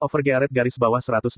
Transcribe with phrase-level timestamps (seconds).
[0.00, 1.36] Overgearet garis bawah 187.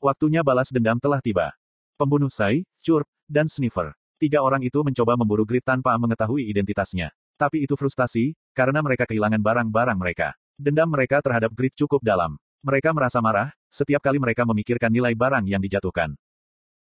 [0.00, 1.52] Waktunya balas dendam telah tiba.
[2.00, 3.92] Pembunuh Sai, Churp, dan Sniffer.
[4.16, 7.12] Tiga orang itu mencoba memburu Grid tanpa mengetahui identitasnya.
[7.36, 10.32] Tapi itu frustasi, karena mereka kehilangan barang-barang mereka.
[10.56, 12.40] Dendam mereka terhadap Grid cukup dalam.
[12.64, 16.16] Mereka merasa marah, setiap kali mereka memikirkan nilai barang yang dijatuhkan.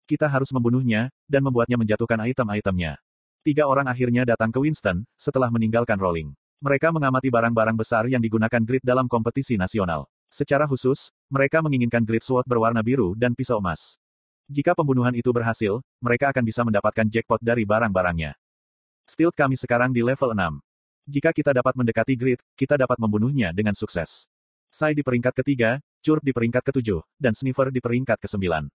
[0.05, 3.01] Kita harus membunuhnya, dan membuatnya menjatuhkan item-itemnya.
[3.41, 6.37] Tiga orang akhirnya datang ke Winston, setelah meninggalkan Rolling.
[6.61, 10.13] Mereka mengamati barang-barang besar yang digunakan Grid dalam kompetisi nasional.
[10.37, 13.97] Secara khusus, mereka menginginkan Grid Sword berwarna biru dan pisau emas.
[14.53, 18.37] Jika pembunuhan itu berhasil, mereka akan bisa mendapatkan jackpot dari barang-barangnya.
[19.09, 20.61] Stealth kami sekarang di level 6.
[21.09, 24.29] Jika kita dapat mendekati Grid, kita dapat membunuhnya dengan sukses.
[24.69, 28.69] Sai di peringkat ketiga, Churp di peringkat ketujuh, dan Sniffer di peringkat kesembilan.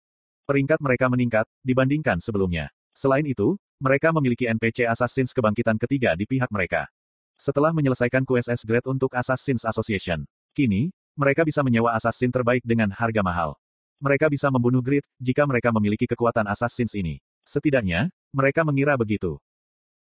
[0.48, 2.72] Peringkat mereka meningkat, dibandingkan sebelumnya.
[2.96, 6.88] Selain itu, mereka memiliki NPC Assassins kebangkitan ketiga di pihak mereka.
[7.36, 10.24] Setelah menyelesaikan QSS Grade untuk Assassin's Association,
[10.56, 13.60] kini, mereka bisa menyewa assassin terbaik dengan harga mahal.
[14.00, 17.20] Mereka bisa membunuh Grid, jika mereka memiliki kekuatan Assassins ini.
[17.44, 19.36] Setidaknya, mereka mengira begitu.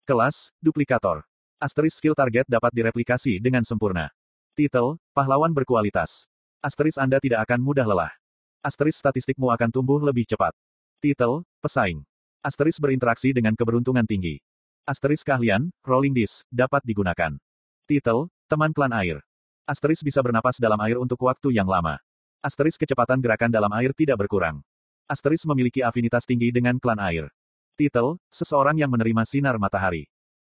[0.04, 1.24] Kelas, Duplikator.
[1.56, 4.12] Asteris skill target dapat direplikasi dengan sempurna.
[4.52, 6.28] Titel, Pahlawan Berkualitas.
[6.60, 8.12] Asteris Anda tidak akan mudah lelah.
[8.60, 10.52] Asteris statistikmu akan tumbuh lebih cepat.
[11.00, 12.04] Titel, Pesaing.
[12.44, 14.36] Asteris berinteraksi dengan keberuntungan tinggi.
[14.84, 17.40] Asteris keahlian, Rolling Disc, dapat digunakan.
[17.88, 19.25] Titel, Teman Klan Air.
[19.66, 21.98] Asteris bisa bernapas dalam air untuk waktu yang lama.
[22.38, 24.62] Asteris kecepatan gerakan dalam air tidak berkurang.
[25.10, 27.34] Asteris memiliki afinitas tinggi dengan klan air.
[27.74, 30.06] Titel, Seseorang yang menerima sinar matahari.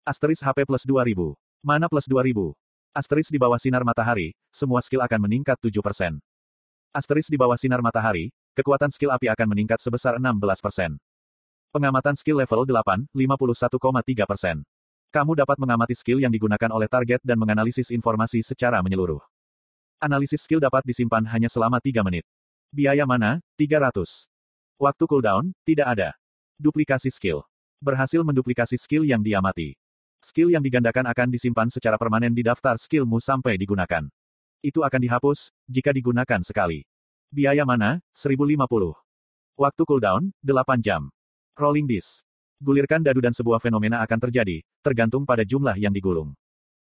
[0.06, 1.34] Asteris HP plus 2000.
[1.58, 2.54] Mana plus 2000.
[2.94, 6.22] Asteris di bawah sinar matahari, semua skill akan meningkat 7%.
[6.94, 11.02] Asteris di bawah sinar matahari, kekuatan skill api akan meningkat sebesar 16%.
[11.74, 14.62] Pengamatan skill level 8, 51,3 persen.
[15.10, 19.18] Kamu dapat mengamati skill yang digunakan oleh target dan menganalisis informasi secara menyeluruh.
[19.98, 22.22] Analisis skill dapat disimpan hanya selama 3 menit.
[22.70, 23.42] Biaya mana?
[23.58, 24.30] 300.
[24.78, 25.50] Waktu cooldown?
[25.66, 26.14] Tidak ada.
[26.62, 27.42] Duplikasi skill.
[27.82, 29.74] Berhasil menduplikasi skill yang diamati.
[30.22, 34.06] Skill yang digandakan akan disimpan secara permanen di daftar skillmu sampai digunakan.
[34.62, 36.86] Itu akan dihapus, jika digunakan sekali.
[37.34, 37.98] Biaya mana?
[38.14, 38.94] 1050.
[39.58, 40.30] Waktu cooldown?
[40.38, 41.10] 8 jam.
[41.58, 42.29] Rolling Disk.
[42.60, 46.36] Gulirkan dadu dan sebuah fenomena akan terjadi, tergantung pada jumlah yang digulung.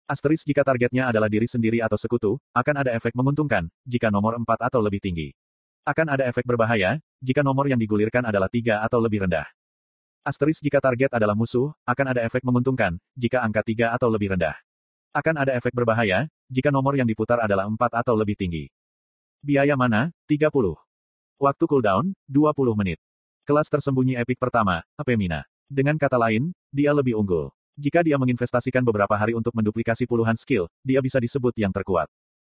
[0.09, 4.57] Asteris jika targetnya adalah diri sendiri atau sekutu, akan ada efek menguntungkan, jika nomor 4
[4.57, 5.37] atau lebih tinggi.
[5.85, 9.45] Akan ada efek berbahaya, jika nomor yang digulirkan adalah 3 atau lebih rendah.
[10.25, 14.57] Asteris jika target adalah musuh, akan ada efek menguntungkan, jika angka 3 atau lebih rendah.
[15.13, 18.73] Akan ada efek berbahaya, jika nomor yang diputar adalah 4 atau lebih tinggi.
[19.45, 20.09] Biaya mana?
[20.25, 20.81] 30.
[21.37, 22.97] Waktu cooldown, 20 menit.
[23.49, 25.49] Kelas tersembunyi epik pertama, Apemina.
[25.71, 27.51] Dengan kata lain, dia lebih unggul.
[27.81, 32.11] Jika dia menginvestasikan beberapa hari untuk menduplikasi puluhan skill, dia bisa disebut yang terkuat.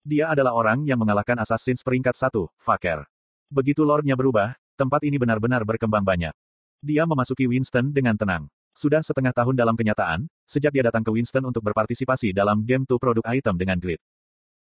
[0.05, 3.09] Dia adalah orang yang mengalahkan Assassin's peringkat satu, Faker.
[3.49, 6.37] Begitu Lordnya berubah, tempat ini benar-benar berkembang banyak.
[6.85, 8.53] Dia memasuki Winston dengan tenang.
[8.77, 13.01] Sudah setengah tahun dalam kenyataan, sejak dia datang ke Winston untuk berpartisipasi dalam game to
[13.01, 14.03] produk item dengan grid.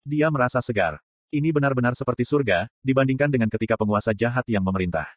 [0.07, 1.03] Dia merasa segar.
[1.35, 5.09] Ini benar-benar seperti surga, dibandingkan dengan ketika penguasa jahat yang memerintah.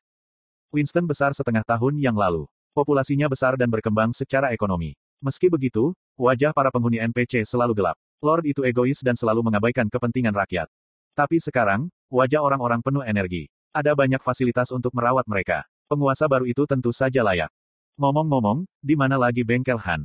[0.67, 2.43] Winston besar setengah tahun yang lalu.
[2.75, 4.99] Populasinya besar dan berkembang secara ekonomi.
[5.23, 7.95] Meski begitu, wajah para penghuni NPC selalu gelap.
[8.19, 10.67] Lord itu egois dan selalu mengabaikan kepentingan rakyat.
[11.15, 13.47] Tapi sekarang, wajah orang-orang penuh energi.
[13.71, 15.63] Ada banyak fasilitas untuk merawat mereka.
[15.87, 17.49] Penguasa baru itu tentu saja layak.
[17.95, 20.03] Ngomong-ngomong, di mana lagi bengkel Han?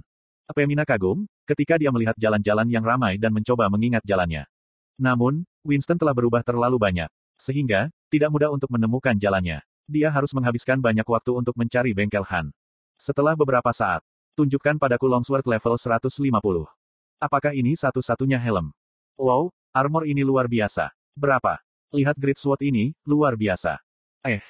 [0.54, 4.46] Pemina kagum, ketika dia melihat jalan-jalan yang ramai dan mencoba mengingat jalannya.
[4.94, 7.10] Namun, Winston telah berubah terlalu banyak.
[7.34, 9.64] Sehingga, tidak mudah untuk menemukan jalannya.
[9.92, 12.48] Dia harus menghabiskan banyak waktu untuk mencari bengkel Han.
[12.96, 14.00] Setelah beberapa saat,
[14.40, 16.32] tunjukkan padaku longsword level 150.
[17.20, 18.72] Apakah ini satu-satunya helm?
[19.20, 20.96] Wow, armor ini luar biasa.
[21.12, 21.60] Berapa?
[21.92, 23.84] Lihat Great Sword ini, luar biasa.
[24.24, 24.40] Eh.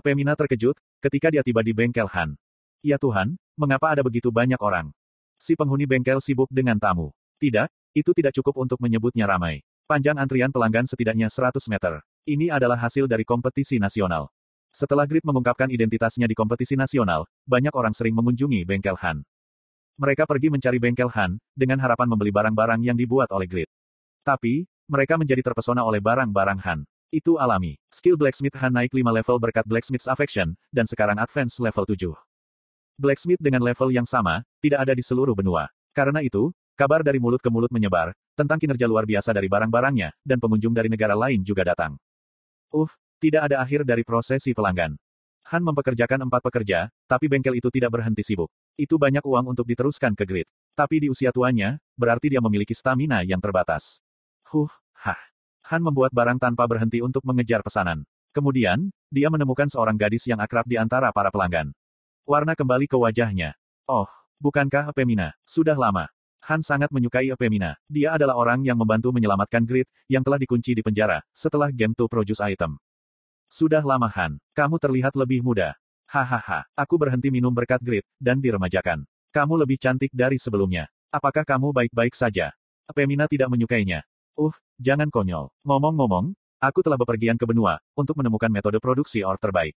[0.00, 2.32] Pemina terkejut, ketika dia tiba di bengkel Han.
[2.80, 4.96] Ya Tuhan, mengapa ada begitu banyak orang?
[5.36, 7.12] Si penghuni bengkel sibuk dengan tamu.
[7.36, 9.60] Tidak, itu tidak cukup untuk menyebutnya ramai.
[9.84, 12.00] Panjang antrian pelanggan setidaknya 100 meter.
[12.24, 14.32] Ini adalah hasil dari kompetisi nasional.
[14.72, 19.26] Setelah Grid mengungkapkan identitasnya di kompetisi nasional, banyak orang sering mengunjungi bengkel Han.
[19.96, 23.70] Mereka pergi mencari bengkel Han, dengan harapan membeli barang-barang yang dibuat oleh Grid.
[24.26, 26.80] Tapi, mereka menjadi terpesona oleh barang-barang Han.
[27.14, 27.78] Itu alami.
[27.88, 32.12] Skill Blacksmith Han naik 5 level berkat Blacksmith's Affection, dan sekarang advance level 7.
[32.98, 35.70] Blacksmith dengan level yang sama, tidak ada di seluruh benua.
[35.96, 40.36] Karena itu, kabar dari mulut ke mulut menyebar, tentang kinerja luar biasa dari barang-barangnya, dan
[40.36, 41.96] pengunjung dari negara lain juga datang.
[42.68, 44.96] Uh, tidak ada akhir dari prosesi pelanggan.
[45.46, 48.50] Han mempekerjakan empat pekerja, tapi bengkel itu tidak berhenti sibuk.
[48.74, 50.46] Itu banyak uang untuk diteruskan ke grid.
[50.74, 54.02] Tapi di usia tuanya, berarti dia memiliki stamina yang terbatas.
[54.50, 54.68] Huh,
[55.00, 55.16] hah.
[55.70, 58.06] Han membuat barang tanpa berhenti untuk mengejar pesanan.
[58.34, 61.72] Kemudian, dia menemukan seorang gadis yang akrab di antara para pelanggan.
[62.26, 63.54] Warna kembali ke wajahnya.
[63.86, 64.10] Oh,
[64.42, 65.32] bukankah Epemina?
[65.46, 66.10] Sudah lama.
[66.46, 67.74] Han sangat menyukai Epemina.
[67.90, 72.06] Dia adalah orang yang membantu menyelamatkan Grid, yang telah dikunci di penjara, setelah Game to
[72.06, 72.78] Produce Item.
[73.56, 75.72] Sudah lama Han, kamu terlihat lebih muda.
[76.04, 79.08] Hahaha, aku berhenti minum berkat Grid, dan diremajakan.
[79.32, 80.92] Kamu lebih cantik dari sebelumnya.
[81.08, 82.52] Apakah kamu baik-baik saja?
[82.84, 84.04] Epemina tidak menyukainya.
[84.36, 85.48] Uh, jangan konyol.
[85.64, 89.72] Ngomong-ngomong, aku telah bepergian ke benua, untuk menemukan metode produksi or terbaik.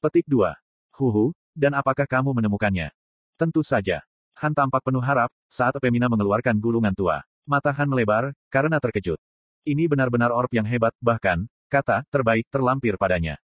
[0.00, 0.48] Petik 2.
[0.96, 2.96] Huhu, dan apakah kamu menemukannya?
[3.36, 4.08] Tentu saja.
[4.40, 7.20] Han tampak penuh harap, saat Epemina mengeluarkan gulungan tua.
[7.44, 9.20] Mata Han melebar, karena terkejut.
[9.68, 13.36] Ini benar-benar orb yang hebat, bahkan, kata, terbaik, terlampir padanya.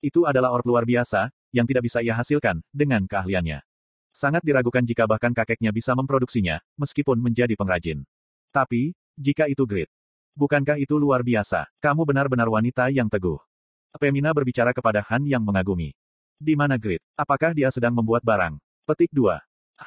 [0.00, 3.60] Itu adalah orb luar biasa, yang tidak bisa ia hasilkan, dengan keahliannya.
[4.10, 8.02] Sangat diragukan jika bahkan kakeknya bisa memproduksinya, meskipun menjadi pengrajin.
[8.50, 9.92] Tapi, jika itu grit.
[10.34, 11.68] Bukankah itu luar biasa?
[11.78, 13.38] Kamu benar-benar wanita yang teguh.
[13.98, 15.92] Pemina berbicara kepada Han yang mengagumi.
[16.40, 17.02] Di mana Grit?
[17.18, 18.56] Apakah dia sedang membuat barang?
[18.88, 19.36] Petik 2.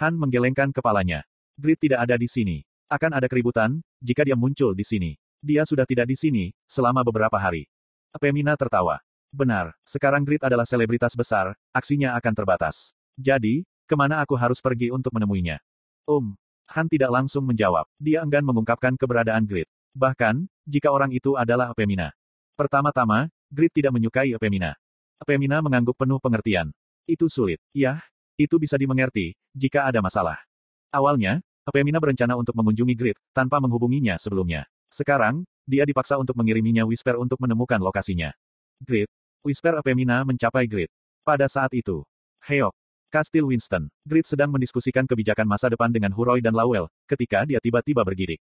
[0.03, 1.25] Han menggelengkan kepalanya.
[1.57, 2.61] Grit tidak ada di sini.
[2.91, 5.17] Akan ada keributan, jika dia muncul di sini.
[5.43, 7.67] Dia sudah tidak di sini, selama beberapa hari.
[8.15, 9.03] Pemina tertawa.
[9.27, 12.95] Benar, sekarang Grit adalah selebritas besar, aksinya akan terbatas.
[13.19, 15.59] Jadi, ke mana aku harus pergi untuk menemuinya?
[16.07, 16.39] Um,
[16.71, 17.83] Han tidak langsung menjawab.
[17.99, 19.67] Dia enggan mengungkapkan keberadaan Grit.
[19.91, 22.15] Bahkan, jika orang itu adalah Pemina.
[22.55, 24.79] Pertama-tama, Grit tidak menyukai Pemina.
[25.27, 26.71] Pemina mengangguk penuh pengertian.
[27.03, 27.59] Itu sulit.
[27.75, 27.99] Ya,
[28.39, 30.39] itu bisa dimengerti, jika ada masalah.
[30.87, 34.71] Awalnya, Pemina berencana untuk mengunjungi Grid, tanpa menghubunginya sebelumnya.
[34.93, 38.29] Sekarang, dia dipaksa untuk mengiriminya Whisper untuk menemukan lokasinya.
[38.77, 39.09] Grid.
[39.41, 40.93] Whisper Pemina mencapai Grid.
[41.25, 42.05] Pada saat itu,
[42.45, 42.77] Heok.
[43.09, 43.89] Kastil Winston.
[44.05, 48.37] Grid sedang mendiskusikan kebijakan masa depan dengan Huroi dan Lawel, ketika dia tiba-tiba bergidik.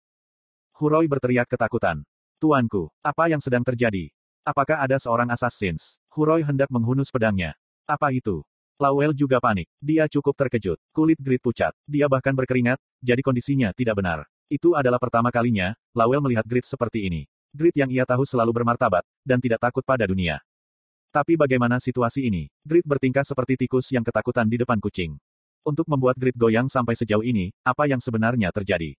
[0.76, 2.04] Huroi berteriak ketakutan.
[2.36, 4.12] Tuanku, apa yang sedang terjadi?
[4.44, 5.96] Apakah ada seorang assassins?
[6.12, 7.56] Huroi hendak menghunus pedangnya.
[7.88, 8.44] Apa itu?
[8.76, 9.70] Lawel juga panik.
[9.80, 10.76] Dia cukup terkejut.
[10.92, 11.72] Kulit Grit pucat.
[11.88, 14.26] Dia bahkan berkeringat, jadi kondisinya tidak benar.
[14.52, 17.24] Itu adalah pertama kalinya, Lawel melihat Grit seperti ini.
[17.56, 20.44] Grit yang ia tahu selalu bermartabat, dan tidak takut pada dunia.
[21.08, 22.52] Tapi bagaimana situasi ini?
[22.60, 25.16] Grit bertingkah seperti tikus yang ketakutan di depan kucing.
[25.64, 28.92] Untuk membuat Grit goyang sampai sejauh ini, apa yang sebenarnya terjadi?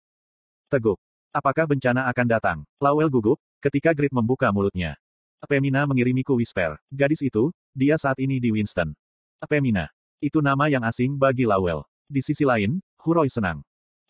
[0.73, 0.97] Teguk.
[1.37, 2.59] Apakah bencana akan datang?
[2.81, 4.97] Lawel gugup, ketika Grit membuka mulutnya.
[5.45, 6.81] Pemina mengirimiku Whisper.
[6.89, 8.97] Gadis itu, dia saat ini di Winston.
[9.45, 9.93] Pemina.
[10.17, 11.85] Itu nama yang asing bagi Lawel.
[12.09, 13.61] Di sisi lain, Huroi senang.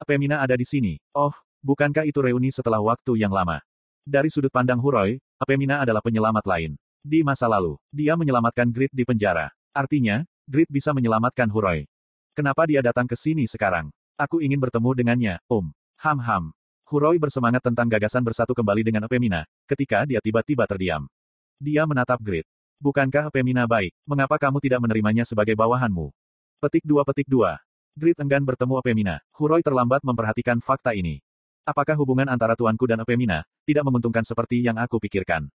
[0.03, 0.99] Pemina ada di sini.
[1.15, 1.33] Oh,
[1.63, 3.63] bukankah itu reuni setelah waktu yang lama?
[4.03, 6.73] Dari sudut pandang Huroi, Pemina adalah penyelamat lain.
[7.03, 9.51] Di masa lalu, dia menyelamatkan Grit di penjara.
[9.75, 11.87] Artinya, Grit bisa menyelamatkan Huroi.
[12.35, 13.91] Kenapa dia datang ke sini sekarang?
[14.19, 15.75] Aku ingin bertemu dengannya, Om.
[16.03, 16.55] Ham-ham.
[16.87, 21.09] Huroi bersemangat tentang gagasan bersatu kembali dengan Pemina, ketika dia tiba-tiba terdiam.
[21.57, 22.45] Dia menatap Grid.
[22.83, 23.95] Bukankah Pemina baik?
[24.03, 26.11] Mengapa kamu tidak menerimanya sebagai bawahanmu?
[26.59, 27.55] Petik 2 Petik 2.
[27.93, 29.17] Grid enggan bertemu Pemina.
[29.37, 31.21] Huroi terlambat memperhatikan fakta ini.
[31.69, 35.53] Apakah hubungan antara tuanku dan Pemina tidak menguntungkan seperti yang aku pikirkan?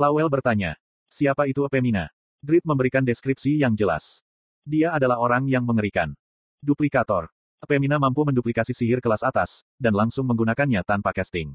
[0.00, 0.80] Lawel bertanya.
[1.12, 2.08] Siapa itu Pemina?
[2.40, 4.24] Grid memberikan deskripsi yang jelas.
[4.64, 6.16] Dia adalah orang yang mengerikan.
[6.64, 7.28] Duplikator.
[7.68, 11.52] Pemina mampu menduplikasi sihir kelas atas, dan langsung menggunakannya tanpa casting.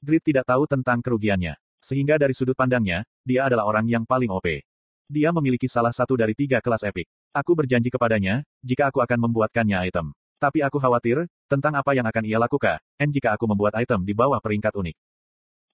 [0.00, 1.60] Grid tidak tahu tentang kerugiannya.
[1.84, 4.64] Sehingga dari sudut pandangnya, dia adalah orang yang paling OP.
[5.10, 7.10] Dia memiliki salah satu dari tiga kelas epik.
[7.34, 10.14] Aku berjanji kepadanya, jika aku akan membuatkannya item.
[10.38, 14.14] Tapi aku khawatir, tentang apa yang akan ia lakukan, dan jika aku membuat item di
[14.14, 14.94] bawah peringkat unik.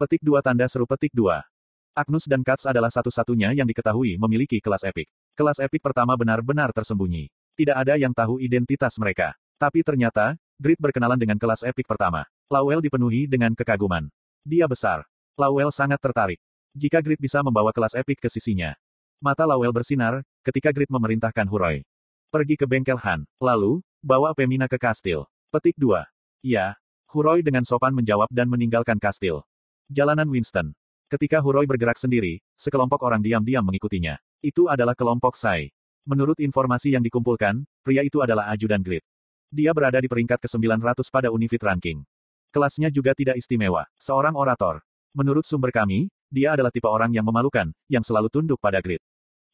[0.00, 1.44] Petik dua tanda seru petik dua.
[1.92, 5.04] Agnus dan Katz adalah satu-satunya yang diketahui memiliki kelas epik.
[5.36, 7.28] Kelas epik pertama benar-benar tersembunyi.
[7.60, 9.36] Tidak ada yang tahu identitas mereka.
[9.60, 12.24] Tapi ternyata, Grid berkenalan dengan kelas epik pertama.
[12.48, 14.08] Lawel dipenuhi dengan kekaguman.
[14.48, 15.04] Dia besar,
[15.36, 16.40] Lawel sangat tertarik.
[16.72, 18.72] Jika Grid bisa membawa kelas epik ke sisinya.
[19.16, 21.88] Mata Lawel bersinar, ketika Grid memerintahkan Huroi.
[22.28, 25.24] Pergi ke bengkel Han, lalu, bawa Pemina ke kastil.
[25.48, 26.04] Petik 2.
[26.44, 26.76] Ya.
[27.08, 29.40] Huroi dengan sopan menjawab dan meninggalkan kastil.
[29.88, 30.76] Jalanan Winston.
[31.08, 34.20] Ketika Huroi bergerak sendiri, sekelompok orang diam-diam mengikutinya.
[34.44, 35.72] Itu adalah kelompok Sai.
[36.04, 39.00] Menurut informasi yang dikumpulkan, pria itu adalah ajudan Grid.
[39.48, 42.04] Dia berada di peringkat ke-900 pada Unifit Ranking.
[42.52, 43.88] Kelasnya juga tidak istimewa.
[43.96, 44.84] Seorang orator.
[45.16, 49.00] Menurut sumber kami, dia adalah tipe orang yang memalukan, yang selalu tunduk pada grid.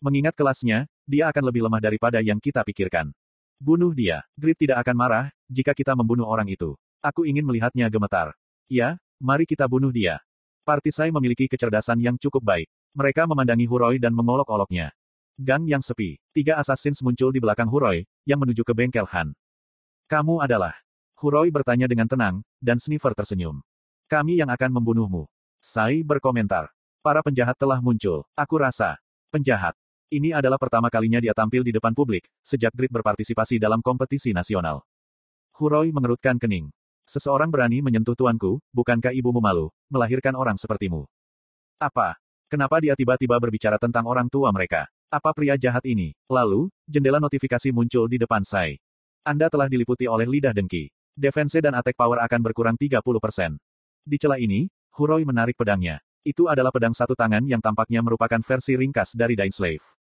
[0.02, 3.14] Mengingat kelasnya, dia akan lebih lemah daripada yang kita pikirkan.
[3.62, 4.26] Bunuh dia.
[4.34, 6.74] Grid tidak akan marah, jika kita membunuh orang itu.
[6.98, 8.34] Aku ingin melihatnya gemetar.
[8.66, 10.18] Ya, mari kita bunuh dia.
[10.66, 12.66] Partisai memiliki kecerdasan yang cukup baik.
[12.94, 14.90] Mereka memandangi Huroi dan mengolok-oloknya.
[15.38, 16.20] Gang yang sepi.
[16.34, 19.32] Tiga assassins muncul di belakang Huroi, yang menuju ke bengkel Han.
[20.10, 20.76] Kamu adalah.
[21.16, 23.62] Huroi bertanya dengan tenang, dan Sniffer tersenyum.
[24.12, 25.24] Kami yang akan membunuhmu.
[25.62, 26.74] Sai berkomentar.
[27.06, 28.26] Para penjahat telah muncul.
[28.34, 28.98] Aku rasa.
[29.30, 29.78] Penjahat.
[30.10, 34.82] Ini adalah pertama kalinya dia tampil di depan publik, sejak Grid berpartisipasi dalam kompetisi nasional.
[35.54, 36.66] Huroi mengerutkan kening.
[37.06, 41.06] Seseorang berani menyentuh tuanku, bukankah ibumu malu, melahirkan orang sepertimu?
[41.78, 42.18] Apa?
[42.50, 44.90] Kenapa dia tiba-tiba berbicara tentang orang tua mereka?
[45.14, 46.10] Apa pria jahat ini?
[46.26, 48.82] Lalu, jendela notifikasi muncul di depan Sai.
[49.22, 50.90] Anda telah diliputi oleh lidah dengki.
[51.14, 52.98] Defense dan attack power akan berkurang 30%.
[54.02, 56.04] Di celah ini, Huroi menarik pedangnya.
[56.20, 60.01] Itu adalah pedang satu tangan yang tampaknya merupakan versi ringkas dari Dying Slave.